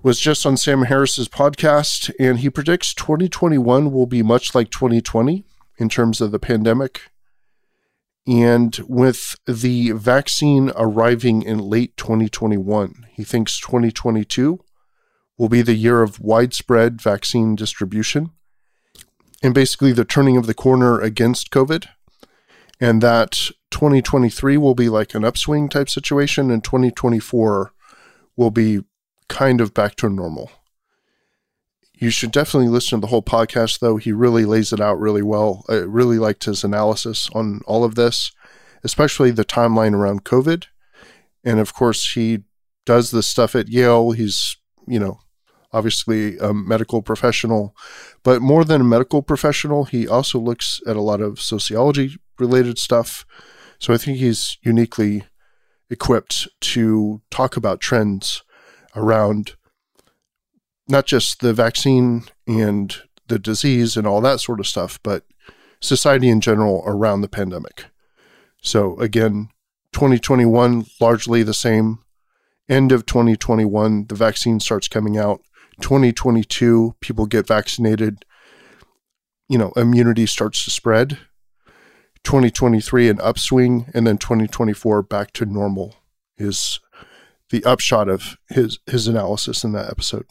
was 0.04 0.20
just 0.20 0.46
on 0.46 0.58
Sam 0.58 0.84
Harris's 0.84 1.28
podcast, 1.28 2.12
and 2.20 2.40
he 2.40 2.50
predicts 2.50 2.94
2021 2.94 3.92
will 3.92 4.06
be 4.06 4.22
much 4.22 4.54
like 4.54 4.70
2020 4.70 5.44
in 5.78 5.90
terms 5.90 6.22
of 6.22 6.32
the 6.32 6.40
pandemic. 6.40 7.10
And 8.28 8.78
with 8.88 9.36
the 9.48 9.92
vaccine 9.92 10.72
arriving 10.76 11.42
in 11.42 11.60
late 11.60 11.96
2021, 11.98 13.08
he 13.12 13.24
thinks 13.24 13.60
2022 13.60 14.60
will 15.38 15.50
be 15.50 15.62
the 15.62 15.76
year 15.76 16.02
of 16.02 16.20
widespread 16.20 17.02
vaccine 17.02 17.56
distribution 17.56 18.32
and 19.42 19.54
basically 19.54 19.94
the 19.94 20.06
turning 20.06 20.36
of 20.36 20.48
the 20.48 20.54
corner 20.54 21.00
against 21.00 21.52
COVID. 21.52 21.88
And 22.80 23.02
that 23.02 23.32
2023 23.72 24.58
will 24.58 24.76
be 24.76 24.90
like 24.90 25.16
an 25.16 25.24
upswing 25.24 25.70
type 25.70 25.90
situation, 25.90 26.52
and 26.52 26.64
2024 26.64 27.72
will 28.36 28.52
be 28.52 28.82
kind 29.30 29.62
of 29.62 29.74
back 29.74 29.96
to 29.98 30.10
normal. 30.10 30.52
You 31.94 32.10
should 32.12 32.32
definitely 32.32 32.70
listen 32.70 33.00
to 33.00 33.02
the 33.02 33.08
whole 33.08 33.24
podcast, 33.24 33.80
though. 33.80 33.98
He 33.98 34.12
really 34.12 34.46
lays 34.46 34.72
it 34.72 34.80
out 34.80 35.00
really 35.00 35.24
well. 35.24 35.66
I 35.68 35.76
really 35.76 36.20
liked 36.20 36.46
his 36.46 36.64
analysis 36.64 37.30
on 37.34 37.62
all 37.66 37.84
of 37.84 37.96
this, 37.96 38.32
especially 38.84 39.32
the 39.32 39.46
timeline 39.46 39.94
around 39.94 40.24
COVID. 40.24 40.66
And 41.44 41.60
of 41.60 41.74
course, 41.74 42.14
he 42.14 42.44
does 42.86 43.10
this 43.10 43.28
stuff 43.28 43.56
at 43.56 43.68
Yale. 43.68 44.12
He's, 44.12 44.58
you 44.88 45.00
know, 45.00 45.20
obviously 45.74 46.38
a 46.38 46.54
medical 46.54 47.02
professional, 47.02 47.76
but 48.24 48.42
more 48.42 48.64
than 48.64 48.82
a 48.82 48.86
medical 48.86 49.22
professional, 49.22 49.86
he 49.86 50.08
also 50.08 50.40
looks 50.40 50.80
at 50.88 50.96
a 50.96 51.02
lot 51.02 51.20
of 51.20 51.42
sociology 51.42 52.18
related 52.40 52.78
stuff. 52.78 53.26
So 53.80 53.94
I 53.94 53.98
think 53.98 54.18
he's 54.18 54.58
uniquely 54.62 55.24
equipped 55.90 56.48
to 56.62 57.22
talk 57.32 57.58
about 57.58 57.80
trends 57.80 58.44
around 58.98 59.56
not 60.88 61.06
just 61.06 61.40
the 61.40 61.54
vaccine 61.54 62.24
and 62.48 62.98
the 63.28 63.40
disease 63.40 63.96
and 63.98 64.08
all 64.08 64.22
that 64.22 64.40
sort 64.40 64.60
of 64.60 64.68
stuff, 64.68 65.00
but 65.04 65.24
society 65.80 66.30
in 66.30 66.42
general 66.42 66.84
around 66.86 67.22
the 67.22 67.28
pandemic. 67.28 67.86
So 68.62 68.98
again, 69.00 69.50
2021 69.94 70.86
largely 71.00 71.44
the 71.44 71.54
same. 71.54 72.00
End 72.70 72.92
of 72.92 73.06
2021, 73.06 74.08
the 74.08 74.16
vaccine 74.16 74.60
starts 74.60 74.88
coming 74.88 75.18
out. 75.18 75.42
2022, 75.82 76.96
people 77.00 77.26
get 77.26 77.48
vaccinated, 77.48 78.26
you 79.48 79.58
know, 79.58 79.72
immunity 79.76 80.26
starts 80.26 80.64
to 80.66 80.72
spread. 80.72 81.20
2023, 82.24 83.08
an 83.10 83.22
upswing, 83.22 83.90
and 83.94 84.06
then 84.06 84.18
2024, 84.18 85.02
back 85.04 85.32
to 85.32 85.46
normal 85.46 85.96
is 86.38 86.80
the 87.50 87.64
upshot 87.64 88.10
of 88.10 88.38
his, 88.50 88.80
his 88.86 89.08
analysis 89.08 89.64
in 89.64 89.72
that 89.74 89.90
episode. 89.90 90.26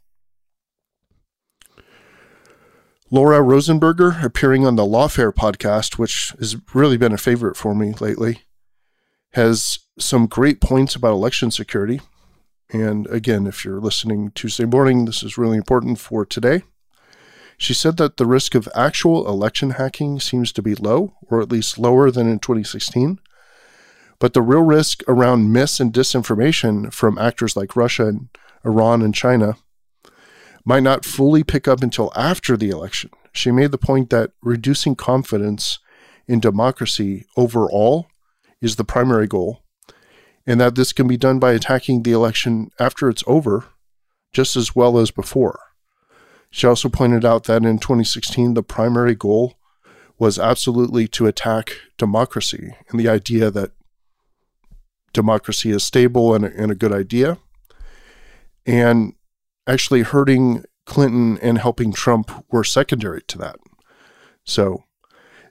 Laura 3.10 3.38
Rosenberger 3.38 4.22
appearing 4.24 4.66
on 4.66 4.74
the 4.74 4.82
Lawfare 4.82 5.32
podcast, 5.32 5.96
which 5.96 6.32
has 6.40 6.56
really 6.74 6.96
been 6.96 7.12
a 7.12 7.18
favorite 7.18 7.56
for 7.56 7.74
me 7.74 7.92
lately, 8.00 8.42
has 9.32 9.78
some 9.98 10.26
great 10.26 10.60
points 10.60 10.96
about 10.96 11.12
election 11.12 11.52
security. 11.52 12.00
And 12.72 13.06
again, 13.06 13.46
if 13.46 13.64
you're 13.64 13.80
listening 13.80 14.32
Tuesday 14.34 14.64
morning, 14.64 15.04
this 15.04 15.22
is 15.22 15.38
really 15.38 15.56
important 15.56 16.00
for 16.00 16.26
today. 16.26 16.62
She 17.56 17.72
said 17.72 17.96
that 17.98 18.16
the 18.16 18.26
risk 18.26 18.54
of 18.54 18.68
actual 18.74 19.28
election 19.28 19.70
hacking 19.70 20.18
seems 20.20 20.52
to 20.52 20.62
be 20.62 20.74
low, 20.74 21.14
or 21.30 21.40
at 21.40 21.50
least 21.50 21.78
lower 21.78 22.10
than 22.10 22.28
in 22.28 22.40
2016. 22.40 23.20
But 24.18 24.32
the 24.32 24.42
real 24.42 24.62
risk 24.62 25.02
around 25.08 25.52
mis 25.52 25.78
and 25.78 25.92
disinformation 25.92 26.92
from 26.92 27.18
actors 27.18 27.56
like 27.56 27.76
Russia 27.76 28.06
and 28.06 28.28
Iran 28.64 29.02
and 29.02 29.14
China 29.14 29.56
might 30.64 30.82
not 30.82 31.04
fully 31.04 31.44
pick 31.44 31.68
up 31.68 31.82
until 31.82 32.12
after 32.16 32.56
the 32.56 32.70
election. 32.70 33.10
She 33.32 33.50
made 33.50 33.70
the 33.70 33.78
point 33.78 34.10
that 34.10 34.32
reducing 34.42 34.96
confidence 34.96 35.78
in 36.26 36.40
democracy 36.40 37.26
overall 37.36 38.06
is 38.60 38.76
the 38.76 38.84
primary 38.84 39.26
goal 39.26 39.62
and 40.46 40.60
that 40.60 40.74
this 40.74 40.92
can 40.92 41.06
be 41.06 41.16
done 41.16 41.38
by 41.38 41.52
attacking 41.52 42.02
the 42.02 42.12
election 42.12 42.70
after 42.80 43.08
it's 43.08 43.24
over 43.26 43.66
just 44.32 44.56
as 44.56 44.74
well 44.74 44.98
as 44.98 45.10
before. 45.10 45.60
She 46.50 46.66
also 46.66 46.88
pointed 46.88 47.24
out 47.24 47.44
that 47.44 47.64
in 47.64 47.78
2016, 47.78 48.54
the 48.54 48.62
primary 48.62 49.14
goal 49.14 49.54
was 50.18 50.38
absolutely 50.38 51.06
to 51.08 51.26
attack 51.26 51.76
democracy 51.98 52.74
and 52.88 52.98
the 52.98 53.08
idea 53.08 53.50
that 53.50 53.72
democracy 55.16 55.70
is 55.70 55.82
stable 55.82 56.34
and 56.34 56.44
and 56.44 56.70
a 56.70 56.76
good 56.76 56.92
idea. 56.92 57.38
And 58.66 59.14
actually 59.66 60.02
hurting 60.02 60.64
Clinton 60.84 61.38
and 61.42 61.58
helping 61.58 61.92
Trump 61.92 62.30
were 62.52 62.64
secondary 62.64 63.22
to 63.22 63.38
that. 63.38 63.56
So 64.44 64.84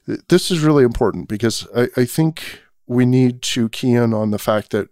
th- 0.05 0.22
this 0.29 0.51
is 0.51 0.60
really 0.60 0.84
important 0.84 1.27
because 1.27 1.67
I, 1.75 1.89
I 1.98 2.05
think 2.05 2.62
we 2.88 3.05
need 3.05 3.41
to 3.41 3.69
key 3.69 3.93
in 3.93 4.13
on 4.13 4.31
the 4.31 4.39
fact 4.39 4.72
that 4.72 4.89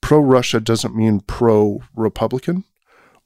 pro 0.00 0.18
Russia 0.18 0.60
doesn't 0.60 0.96
mean 0.96 1.20
pro 1.20 1.82
Republican. 1.94 2.64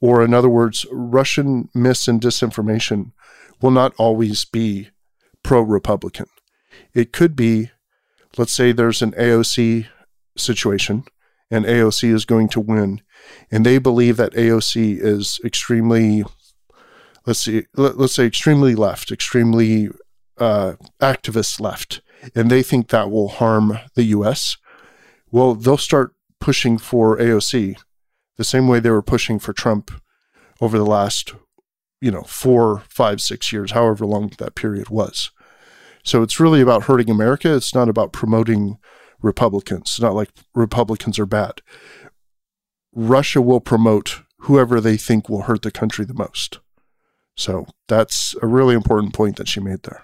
Or, 0.01 0.23
in 0.23 0.33
other 0.33 0.49
words, 0.49 0.85
Russian 0.91 1.69
mis 1.73 2.07
and 2.07 2.21
disinformation 2.21 3.11
will 3.61 3.71
not 3.71 3.93
always 3.97 4.45
be 4.45 4.89
pro 5.43 5.61
Republican. 5.61 6.27
It 6.93 7.11
could 7.11 7.35
be, 7.35 7.71
let's 8.37 8.53
say 8.53 8.71
there's 8.71 9.01
an 9.01 9.11
AOC 9.11 9.87
situation 10.37 11.03
and 11.51 11.65
AOC 11.65 12.13
is 12.13 12.25
going 12.25 12.47
to 12.49 12.59
win, 12.59 13.01
and 13.51 13.65
they 13.65 13.79
believe 13.79 14.17
that 14.17 14.33
AOC 14.33 14.99
is 14.99 15.39
extremely, 15.43 16.23
let's 17.25 17.39
see, 17.39 17.65
let, 17.75 17.95
us 17.95 18.13
say 18.13 18.25
extremely 18.25 18.75
left, 18.75 19.11
extremely 19.11 19.89
uh, 20.37 20.73
activist 21.01 21.59
left, 21.59 22.01
and 22.35 22.49
they 22.49 22.61
think 22.61 22.89
that 22.89 23.09
will 23.09 23.29
harm 23.29 23.79
the 23.95 24.03
U.S. 24.05 24.57
Well, 25.31 25.55
they'll 25.55 25.77
start 25.77 26.13
pushing 26.39 26.77
for 26.77 27.17
AOC 27.17 27.77
the 28.37 28.43
same 28.43 28.67
way 28.67 28.79
they 28.79 28.89
were 28.89 29.01
pushing 29.01 29.39
for 29.39 29.51
Trump 29.51 29.91
over 30.61 30.77
the 30.77 30.85
last, 30.85 31.33
you 31.99 32.11
know, 32.11 32.23
four, 32.23 32.83
five, 32.89 33.21
six 33.21 33.51
years, 33.51 33.71
however 33.71 34.05
long 34.05 34.31
that 34.37 34.55
period 34.55 34.89
was. 34.89 35.31
So 36.03 36.23
it's 36.23 36.39
really 36.39 36.61
about 36.61 36.83
hurting 36.83 37.09
America. 37.09 37.53
It's 37.55 37.75
not 37.75 37.89
about 37.89 38.13
promoting 38.13 38.77
Republicans. 39.21 39.99
Not 39.99 40.15
like 40.15 40.29
Republicans 40.53 41.19
are 41.19 41.25
bad. 41.25 41.61
Russia 42.93 43.41
will 43.41 43.59
promote 43.59 44.21
whoever 44.39 44.79
they 44.79 44.97
think 44.97 45.29
will 45.29 45.43
hurt 45.43 45.61
the 45.61 45.71
country 45.71 46.05
the 46.05 46.13
most. 46.13 46.59
So 47.35 47.67
that's 47.87 48.35
a 48.41 48.47
really 48.47 48.75
important 48.75 49.13
point 49.13 49.37
that 49.37 49.47
she 49.47 49.59
made 49.59 49.83
there. 49.83 50.03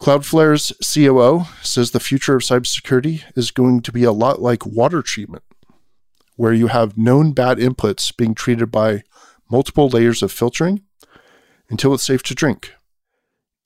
Cloudflare's 0.00 0.72
COO 0.94 1.46
says 1.62 1.90
the 1.90 1.98
future 1.98 2.36
of 2.36 2.42
cybersecurity 2.42 3.24
is 3.34 3.50
going 3.50 3.82
to 3.82 3.90
be 3.90 4.04
a 4.04 4.12
lot 4.12 4.40
like 4.40 4.64
water 4.64 5.02
treatment, 5.02 5.42
where 6.36 6.52
you 6.52 6.68
have 6.68 6.96
known 6.96 7.32
bad 7.32 7.58
inputs 7.58 8.16
being 8.16 8.34
treated 8.34 8.70
by 8.70 9.02
multiple 9.50 9.88
layers 9.88 10.22
of 10.22 10.30
filtering 10.30 10.82
until 11.68 11.94
it's 11.94 12.04
safe 12.06 12.22
to 12.24 12.34
drink. 12.34 12.74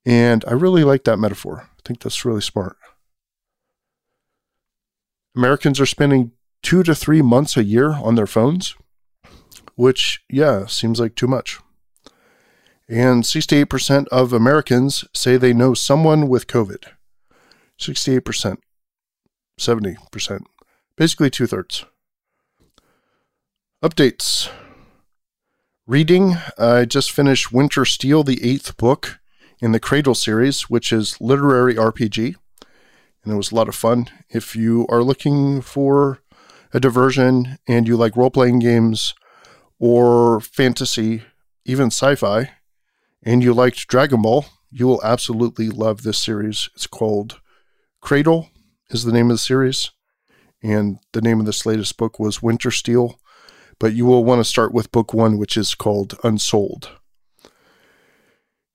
And 0.05 0.43
I 0.47 0.53
really 0.53 0.83
like 0.83 1.03
that 1.03 1.19
metaphor. 1.19 1.69
I 1.69 1.81
think 1.85 1.99
that's 1.99 2.25
really 2.25 2.41
smart. 2.41 2.77
Americans 5.35 5.79
are 5.79 5.85
spending 5.85 6.31
two 6.61 6.83
to 6.83 6.95
three 6.95 7.21
months 7.21 7.57
a 7.57 7.63
year 7.63 7.91
on 7.91 8.15
their 8.15 8.27
phones, 8.27 8.75
which, 9.75 10.21
yeah, 10.29 10.65
seems 10.65 10.99
like 10.99 11.15
too 11.15 11.27
much. 11.27 11.59
And 12.87 13.23
68% 13.23 14.07
of 14.09 14.33
Americans 14.33 15.05
say 15.13 15.37
they 15.37 15.53
know 15.53 15.73
someone 15.73 16.27
with 16.27 16.47
COVID. 16.47 16.83
68%, 17.79 18.57
70%, 19.59 20.39
basically 20.95 21.29
two 21.29 21.47
thirds. 21.47 21.85
Updates. 23.83 24.49
Reading. 25.85 26.37
I 26.57 26.85
just 26.85 27.11
finished 27.11 27.51
Wintersteel, 27.51 28.25
the 28.25 28.41
eighth 28.41 28.77
book 28.77 29.19
in 29.59 29.73
the 29.73 29.79
Cradle 29.79 30.15
series, 30.15 30.69
which 30.69 30.93
is 30.93 31.19
literary 31.19 31.75
RPG. 31.75 32.35
And 33.23 33.33
it 33.33 33.37
was 33.37 33.51
a 33.51 33.55
lot 33.55 33.69
of 33.69 33.75
fun. 33.75 34.07
If 34.29 34.55
you 34.55 34.85
are 34.89 35.03
looking 35.03 35.61
for 35.61 36.19
a 36.73 36.79
diversion 36.79 37.57
and 37.67 37.87
you 37.87 37.95
like 37.95 38.17
role 38.17 38.31
playing 38.31 38.59
games 38.59 39.13
or 39.79 40.39
fantasy, 40.41 41.23
even 41.65 41.87
sci 41.87 42.15
fi, 42.15 42.51
and 43.23 43.43
you 43.43 43.53
liked 43.53 43.87
Dragon 43.87 44.21
Ball, 44.21 44.45
you 44.71 44.87
will 44.87 45.03
absolutely 45.03 45.69
love 45.69 46.03
this 46.03 46.21
series. 46.21 46.69
It's 46.75 46.87
called 46.87 47.39
Cradle, 48.01 48.49
is 48.89 49.05
the 49.05 49.13
name 49.13 49.29
of 49.29 49.35
the 49.35 49.39
series. 49.39 49.91
And 50.61 50.97
the 51.11 51.21
name 51.21 51.39
of 51.39 51.45
this 51.45 51.65
latest 51.65 51.97
book 51.97 52.19
was 52.19 52.39
Wintersteel. 52.39 53.15
But 53.79 53.93
you 53.93 54.05
will 54.05 54.23
want 54.23 54.39
to 54.39 54.45
start 54.45 54.73
with 54.73 54.91
book 54.91 55.13
one, 55.13 55.37
which 55.37 55.57
is 55.57 55.75
called 55.75 56.17
Unsouled. 56.23 56.91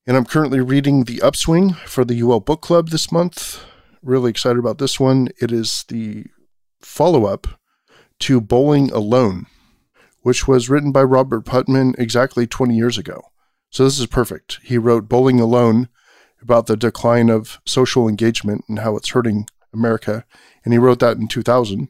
And 0.06 0.16
I'm 0.16 0.24
currently 0.24 0.60
reading 0.60 1.04
The 1.04 1.20
Upswing 1.20 1.74
for 1.86 2.04
the 2.04 2.20
UL 2.22 2.40
Book 2.40 2.62
Club 2.62 2.88
this 2.88 3.12
month. 3.12 3.64
Really 4.02 4.30
excited 4.30 4.58
about 4.58 4.78
this 4.78 5.00
one. 5.00 5.28
It 5.40 5.50
is 5.50 5.84
the 5.88 6.26
follow 6.80 7.26
up 7.26 7.46
to 8.20 8.40
Bowling 8.40 8.90
Alone, 8.92 9.46
which 10.22 10.46
was 10.46 10.68
written 10.68 10.92
by 10.92 11.02
Robert 11.02 11.42
Putnam 11.42 11.94
exactly 11.98 12.46
20 12.46 12.76
years 12.76 12.98
ago. 12.98 13.22
So 13.70 13.84
this 13.84 13.98
is 13.98 14.06
perfect. 14.06 14.60
He 14.62 14.78
wrote 14.78 15.08
Bowling 15.08 15.40
Alone 15.40 15.88
about 16.40 16.66
the 16.66 16.76
decline 16.76 17.28
of 17.28 17.60
social 17.66 18.08
engagement 18.08 18.64
and 18.68 18.78
how 18.78 18.96
it's 18.96 19.10
hurting 19.10 19.46
America, 19.72 20.24
and 20.64 20.72
he 20.72 20.78
wrote 20.78 21.00
that 21.00 21.16
in 21.16 21.28
2000. 21.28 21.88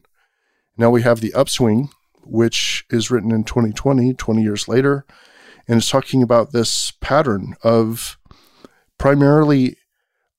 Now 0.77 0.89
we 0.89 1.03
have 1.03 1.19
The 1.19 1.33
Upswing, 1.33 1.89
which 2.23 2.85
is 2.89 3.11
written 3.11 3.31
in 3.31 3.43
2020, 3.43 4.13
20 4.13 4.41
years 4.41 4.67
later, 4.67 5.05
and 5.67 5.77
it's 5.77 5.89
talking 5.89 6.23
about 6.23 6.51
this 6.51 6.91
pattern 6.99 7.55
of 7.63 8.17
primarily 8.97 9.77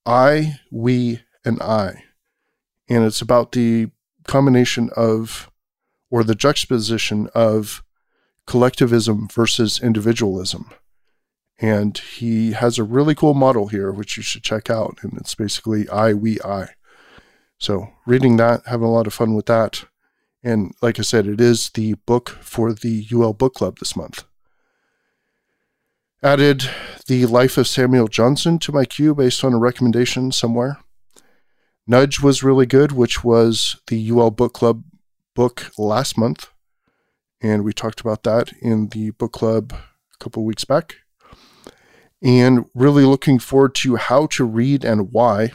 I, 0.05 0.57
we, 0.71 1.21
and 1.45 1.61
I. 1.63 2.05
And 2.89 3.05
it's 3.05 3.23
about 3.23 3.53
the 3.53 3.91
combination 4.27 4.91
of, 4.97 5.51
or 6.11 6.25
the 6.25 6.35
juxtaposition 6.35 7.29
of 7.35 7.83
collectivism 8.47 9.29
versus 9.33 9.81
individualism. 9.83 10.71
And 11.61 11.97
he 11.99 12.53
has 12.53 12.79
a 12.79 12.85
really 12.85 13.15
cool 13.15 13.35
model 13.35 13.69
here, 13.69 13.93
which 13.93 14.17
you 14.17 14.23
should 14.23 14.43
check 14.43 14.71
out. 14.71 14.99
And 15.03 15.13
it's 15.19 15.35
basically 15.35 15.89
I, 15.89 16.15
we, 16.15 16.41
I. 16.41 16.71
So 17.59 17.89
reading 18.07 18.39
that, 18.39 18.63
having 18.67 18.87
a 18.87 18.91
lot 18.91 19.07
of 19.07 19.15
fun 19.15 19.35
with 19.35 19.47
that. 19.47 19.85
And 20.43 20.75
like 20.81 20.99
I 20.99 21.03
said, 21.03 21.27
it 21.27 21.41
is 21.41 21.71
the 21.71 21.95
book 22.07 22.31
for 22.41 22.73
the 22.73 23.07
UL 23.13 23.35
Book 23.35 23.55
Club 23.55 23.79
this 23.79 23.95
month. 23.95 24.25
Added 26.23 26.69
the 27.07 27.27
Life 27.27 27.59
of 27.59 27.69
Samuel 27.69 28.09
Johnson 28.09 28.59
to 28.61 28.73
my 28.73 28.85
queue 28.87 29.15
based 29.15 29.45
on 29.45 29.53
a 29.53 29.59
recommendation 29.59 30.33
somewhere. 30.33 30.79
Nudge 31.87 32.21
was 32.21 32.43
really 32.43 32.67
good, 32.67 32.93
which 32.93 33.25
was 33.25 33.77
the 33.89 34.11
UL 34.11 34.31
Book 34.31 34.55
Club 34.55 34.85
book 35.35 35.71
last 35.79 36.19
month. 36.19 36.51
And 37.41 37.65
we 37.65 37.73
talked 37.73 38.01
about 38.01 38.23
that 38.25 38.53
in 38.61 38.89
the 38.89 39.11
book 39.11 39.33
club 39.33 39.73
a 39.73 40.19
couple 40.19 40.45
weeks 40.45 40.65
back 40.65 40.97
and 42.23 42.67
really 42.75 43.05
looking 43.05 43.39
forward 43.39 43.75
to 43.77 43.97
How 43.97 44.27
to 44.27 44.45
Read 44.45 44.85
and 44.85 45.13
Why. 45.13 45.53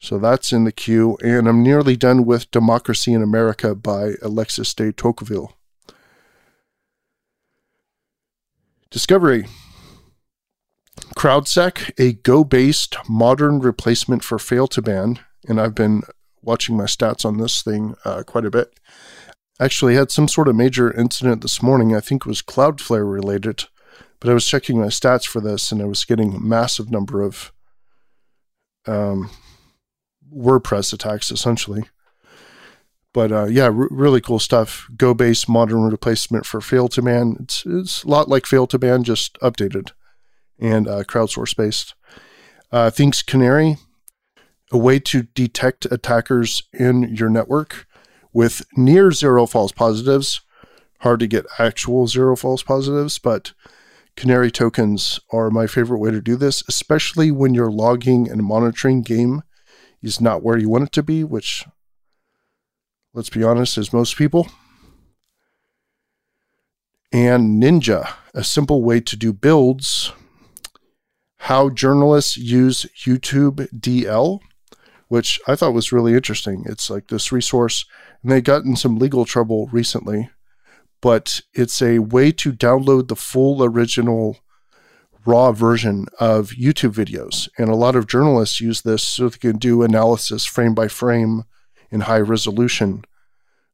So 0.00 0.18
that's 0.18 0.52
in 0.52 0.64
the 0.64 0.72
queue, 0.72 1.16
and 1.22 1.48
I'm 1.48 1.62
nearly 1.62 1.96
done 1.96 2.24
with 2.24 2.50
Democracy 2.50 3.12
in 3.12 3.22
America 3.22 3.74
by 3.74 4.14
Alexis 4.22 4.74
de 4.74 4.92
Tocqueville. 4.92 5.56
Discovery 8.90 9.46
CrowdSec, 11.16 11.92
a 11.98 12.14
Go 12.14 12.44
based 12.44 12.96
modern 13.08 13.60
replacement 13.60 14.24
for 14.24 14.38
Fail2Ban, 14.38 15.18
and 15.48 15.60
I've 15.60 15.74
been 15.74 16.02
watching 16.42 16.76
my 16.76 16.84
stats 16.84 17.24
on 17.24 17.38
this 17.38 17.62
thing 17.62 17.94
uh, 18.04 18.22
quite 18.22 18.44
a 18.44 18.50
bit. 18.50 18.78
Actually, 19.58 19.94
had 19.94 20.10
some 20.10 20.28
sort 20.28 20.48
of 20.48 20.56
major 20.56 20.92
incident 20.92 21.42
this 21.42 21.62
morning. 21.62 21.94
I 21.94 22.00
think 22.00 22.26
it 22.26 22.28
was 22.28 22.42
Cloudflare 22.42 23.10
related 23.10 23.64
but 24.20 24.30
I 24.30 24.34
was 24.34 24.46
checking 24.46 24.80
my 24.80 24.86
stats 24.86 25.26
for 25.26 25.40
this, 25.40 25.70
and 25.70 25.82
I 25.82 25.84
was 25.84 26.04
getting 26.04 26.34
a 26.34 26.40
massive 26.40 26.90
number 26.90 27.22
of 27.22 27.52
um, 28.86 29.30
WordPress 30.34 30.92
attacks, 30.92 31.30
essentially. 31.30 31.84
But 33.12 33.32
uh, 33.32 33.44
yeah, 33.44 33.64
r- 33.64 33.88
really 33.90 34.20
cool 34.20 34.38
stuff. 34.38 34.88
Go 34.96 35.14
based 35.14 35.48
modern 35.48 35.82
replacement 35.82 36.46
for 36.46 36.60
Fail2Ban. 36.60 37.40
It's 37.42 37.64
it's 37.66 38.04
a 38.04 38.08
lot 38.08 38.28
like 38.28 38.44
Fail2Ban, 38.44 39.02
just 39.02 39.38
updated 39.40 39.92
and 40.58 40.88
uh, 40.88 41.04
crowdsource 41.04 41.56
based. 41.56 41.94
Uh, 42.72 42.90
Thinkst 42.90 43.26
Canary, 43.26 43.76
a 44.72 44.78
way 44.78 44.98
to 44.98 45.22
detect 45.22 45.86
attackers 45.86 46.62
in 46.72 47.14
your 47.14 47.28
network 47.28 47.86
with 48.32 48.66
near 48.76 49.12
zero 49.12 49.46
false 49.46 49.72
positives. 49.72 50.40
Hard 51.00 51.20
to 51.20 51.26
get 51.26 51.46
actual 51.58 52.06
zero 52.06 52.36
false 52.36 52.62
positives, 52.62 53.18
but 53.18 53.52
Canary 54.16 54.50
tokens 54.50 55.20
are 55.30 55.50
my 55.50 55.66
favorite 55.66 55.98
way 55.98 56.10
to 56.10 56.22
do 56.22 56.36
this, 56.36 56.62
especially 56.68 57.30
when 57.30 57.54
your 57.54 57.70
logging 57.70 58.30
and 58.30 58.42
monitoring 58.42 59.02
game 59.02 59.42
is 60.02 60.20
not 60.20 60.42
where 60.42 60.56
you 60.56 60.70
want 60.70 60.84
it 60.84 60.92
to 60.92 61.02
be, 61.02 61.22
which, 61.22 61.64
let's 63.12 63.28
be 63.28 63.44
honest, 63.44 63.76
is 63.76 63.92
most 63.92 64.16
people. 64.16 64.48
And 67.12 67.62
Ninja, 67.62 68.14
a 68.34 68.42
simple 68.42 68.82
way 68.82 69.00
to 69.00 69.16
do 69.16 69.32
builds. 69.32 70.12
How 71.46 71.70
journalists 71.70 72.36
use 72.36 72.86
YouTube 73.04 73.68
DL, 73.72 74.40
which 75.08 75.40
I 75.46 75.56
thought 75.56 75.74
was 75.74 75.92
really 75.92 76.14
interesting. 76.14 76.64
It's 76.66 76.90
like 76.90 77.08
this 77.08 77.32
resource, 77.32 77.84
and 78.22 78.30
they 78.30 78.40
got 78.40 78.64
in 78.64 78.76
some 78.76 78.98
legal 78.98 79.24
trouble 79.24 79.68
recently 79.72 80.30
but 81.00 81.40
it's 81.54 81.80
a 81.82 81.98
way 82.00 82.32
to 82.32 82.52
download 82.52 83.08
the 83.08 83.16
full 83.16 83.62
original 83.62 84.38
raw 85.24 85.52
version 85.52 86.06
of 86.18 86.50
YouTube 86.50 86.92
videos. 86.92 87.48
And 87.58 87.68
a 87.68 87.76
lot 87.76 87.96
of 87.96 88.06
journalists 88.06 88.60
use 88.60 88.82
this 88.82 89.02
so 89.02 89.28
they 89.28 89.38
can 89.38 89.58
do 89.58 89.82
analysis 89.82 90.44
frame 90.44 90.74
by 90.74 90.88
frame 90.88 91.44
in 91.90 92.02
high 92.02 92.18
resolution 92.18 93.04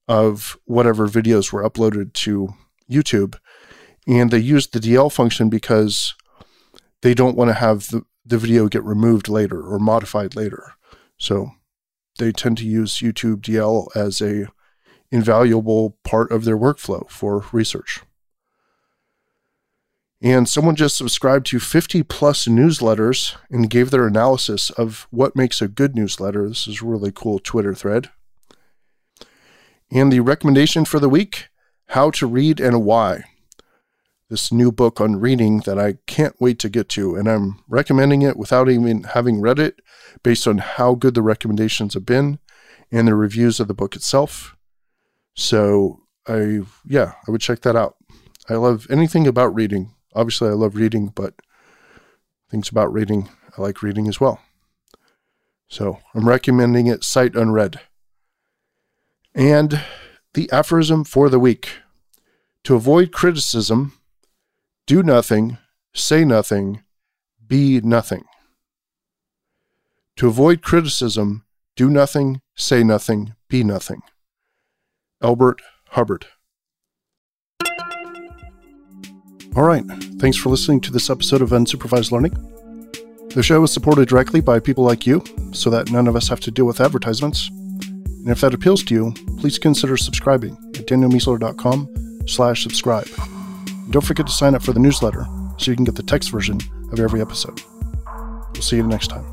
of 0.08 0.58
whatever 0.64 1.08
videos 1.08 1.52
were 1.52 1.62
uploaded 1.62 2.12
to 2.14 2.48
YouTube. 2.90 3.38
And 4.06 4.30
they 4.30 4.38
use 4.38 4.66
the 4.66 4.80
DL 4.80 5.12
function 5.12 5.48
because 5.48 6.14
they 7.02 7.14
don't 7.14 7.36
want 7.36 7.50
to 7.50 7.54
have 7.54 7.88
the, 7.88 8.04
the 8.24 8.38
video 8.38 8.68
get 8.68 8.84
removed 8.84 9.28
later 9.28 9.60
or 9.60 9.78
modified 9.78 10.34
later. 10.34 10.72
So 11.18 11.50
they 12.18 12.32
tend 12.32 12.58
to 12.58 12.66
use 12.66 12.98
YouTube 12.98 13.40
DL 13.40 13.88
as 13.94 14.20
a 14.20 14.48
invaluable 15.10 15.98
part 16.04 16.32
of 16.32 16.44
their 16.44 16.56
workflow 16.56 17.08
for 17.10 17.44
research. 17.52 18.00
And 20.22 20.48
someone 20.48 20.76
just 20.76 20.96
subscribed 20.96 21.46
to 21.46 21.58
50 21.58 22.04
plus 22.04 22.46
newsletters 22.46 23.36
and 23.50 23.68
gave 23.68 23.90
their 23.90 24.06
analysis 24.06 24.70
of 24.70 25.08
what 25.10 25.34
makes 25.34 25.60
a 25.60 25.66
good 25.66 25.96
newsletter. 25.96 26.48
This 26.48 26.68
is 26.68 26.80
really 26.80 27.10
cool 27.12 27.40
Twitter 27.40 27.74
thread. 27.74 28.08
And 29.90 30.12
the 30.12 30.20
recommendation 30.20 30.84
for 30.84 31.00
the 31.00 31.08
week 31.08 31.48
How 31.88 32.10
to 32.12 32.26
Read 32.26 32.60
and 32.60 32.84
Why. 32.84 33.24
This 34.32 34.50
new 34.50 34.72
book 34.72 34.98
on 34.98 35.16
reading 35.16 35.60
that 35.60 35.78
I 35.78 35.98
can't 36.06 36.34
wait 36.40 36.58
to 36.60 36.70
get 36.70 36.88
to. 36.90 37.14
And 37.16 37.28
I'm 37.28 37.62
recommending 37.68 38.22
it 38.22 38.38
without 38.38 38.70
even 38.70 39.02
having 39.02 39.42
read 39.42 39.58
it 39.58 39.80
based 40.22 40.46
on 40.46 40.56
how 40.58 40.94
good 40.94 41.14
the 41.14 41.20
recommendations 41.20 41.92
have 41.92 42.06
been 42.06 42.38
and 42.90 43.06
the 43.06 43.14
reviews 43.14 43.60
of 43.60 43.68
the 43.68 43.74
book 43.74 43.94
itself. 43.94 44.56
So 45.34 46.00
I, 46.26 46.60
yeah, 46.86 47.12
I 47.28 47.30
would 47.30 47.42
check 47.42 47.60
that 47.60 47.76
out. 47.76 47.96
I 48.48 48.54
love 48.54 48.86
anything 48.90 49.26
about 49.26 49.54
reading 49.54 49.94
obviously 50.14 50.48
I 50.48 50.52
love 50.52 50.74
reading, 50.74 51.08
but 51.08 51.34
things 52.50 52.68
about 52.68 52.92
reading, 52.92 53.28
I 53.56 53.62
like 53.62 53.82
reading 53.82 54.08
as 54.08 54.20
well. 54.20 54.40
So 55.68 55.98
I'm 56.14 56.28
recommending 56.28 56.86
it 56.86 57.04
sight 57.04 57.34
unread. 57.34 57.80
And 59.34 59.80
the 60.34 60.50
aphorism 60.52 61.04
for 61.04 61.28
the 61.28 61.38
week 61.38 61.78
to 62.64 62.74
avoid 62.74 63.12
criticism, 63.12 63.94
do 64.92 65.02
nothing, 65.02 65.56
say 65.94 66.22
nothing, 66.22 66.82
be 67.48 67.80
nothing. 67.80 68.24
To 70.16 70.28
avoid 70.28 70.60
criticism, 70.60 71.46
do 71.76 71.88
nothing, 71.88 72.42
say 72.56 72.84
nothing, 72.84 73.34
be 73.48 73.64
nothing. 73.64 74.02
Elbert 75.22 75.62
Hubbard. 75.92 76.26
All 79.56 79.62
right. 79.62 79.84
Thanks 80.18 80.36
for 80.36 80.50
listening 80.50 80.82
to 80.82 80.92
this 80.92 81.08
episode 81.08 81.40
of 81.40 81.52
Unsupervised 81.52 82.12
Learning. 82.12 82.34
The 83.30 83.42
show 83.42 83.62
is 83.62 83.72
supported 83.72 84.08
directly 84.10 84.42
by 84.42 84.60
people 84.60 84.84
like 84.84 85.06
you 85.06 85.24
so 85.52 85.70
that 85.70 85.90
none 85.90 86.06
of 86.06 86.16
us 86.16 86.28
have 86.28 86.40
to 86.40 86.50
deal 86.50 86.66
with 86.66 86.82
advertisements. 86.82 87.48
And 87.48 88.28
if 88.28 88.42
that 88.42 88.52
appeals 88.52 88.82
to 88.84 88.94
you, 88.94 89.14
please 89.38 89.58
consider 89.58 89.96
subscribing 89.96 90.52
at 90.76 90.86
danielmiessler.com 90.86 92.26
slash 92.26 92.62
subscribe. 92.62 93.08
And 93.84 93.92
don't 93.92 94.04
forget 94.04 94.26
to 94.26 94.32
sign 94.32 94.54
up 94.54 94.62
for 94.62 94.72
the 94.72 94.80
newsletter 94.80 95.26
so 95.58 95.70
you 95.70 95.76
can 95.76 95.84
get 95.84 95.96
the 95.96 96.02
text 96.02 96.30
version 96.30 96.60
of 96.90 97.00
every 97.00 97.20
episode. 97.20 97.62
We'll 98.52 98.62
see 98.62 98.76
you 98.76 98.86
next 98.86 99.08
time. 99.08 99.31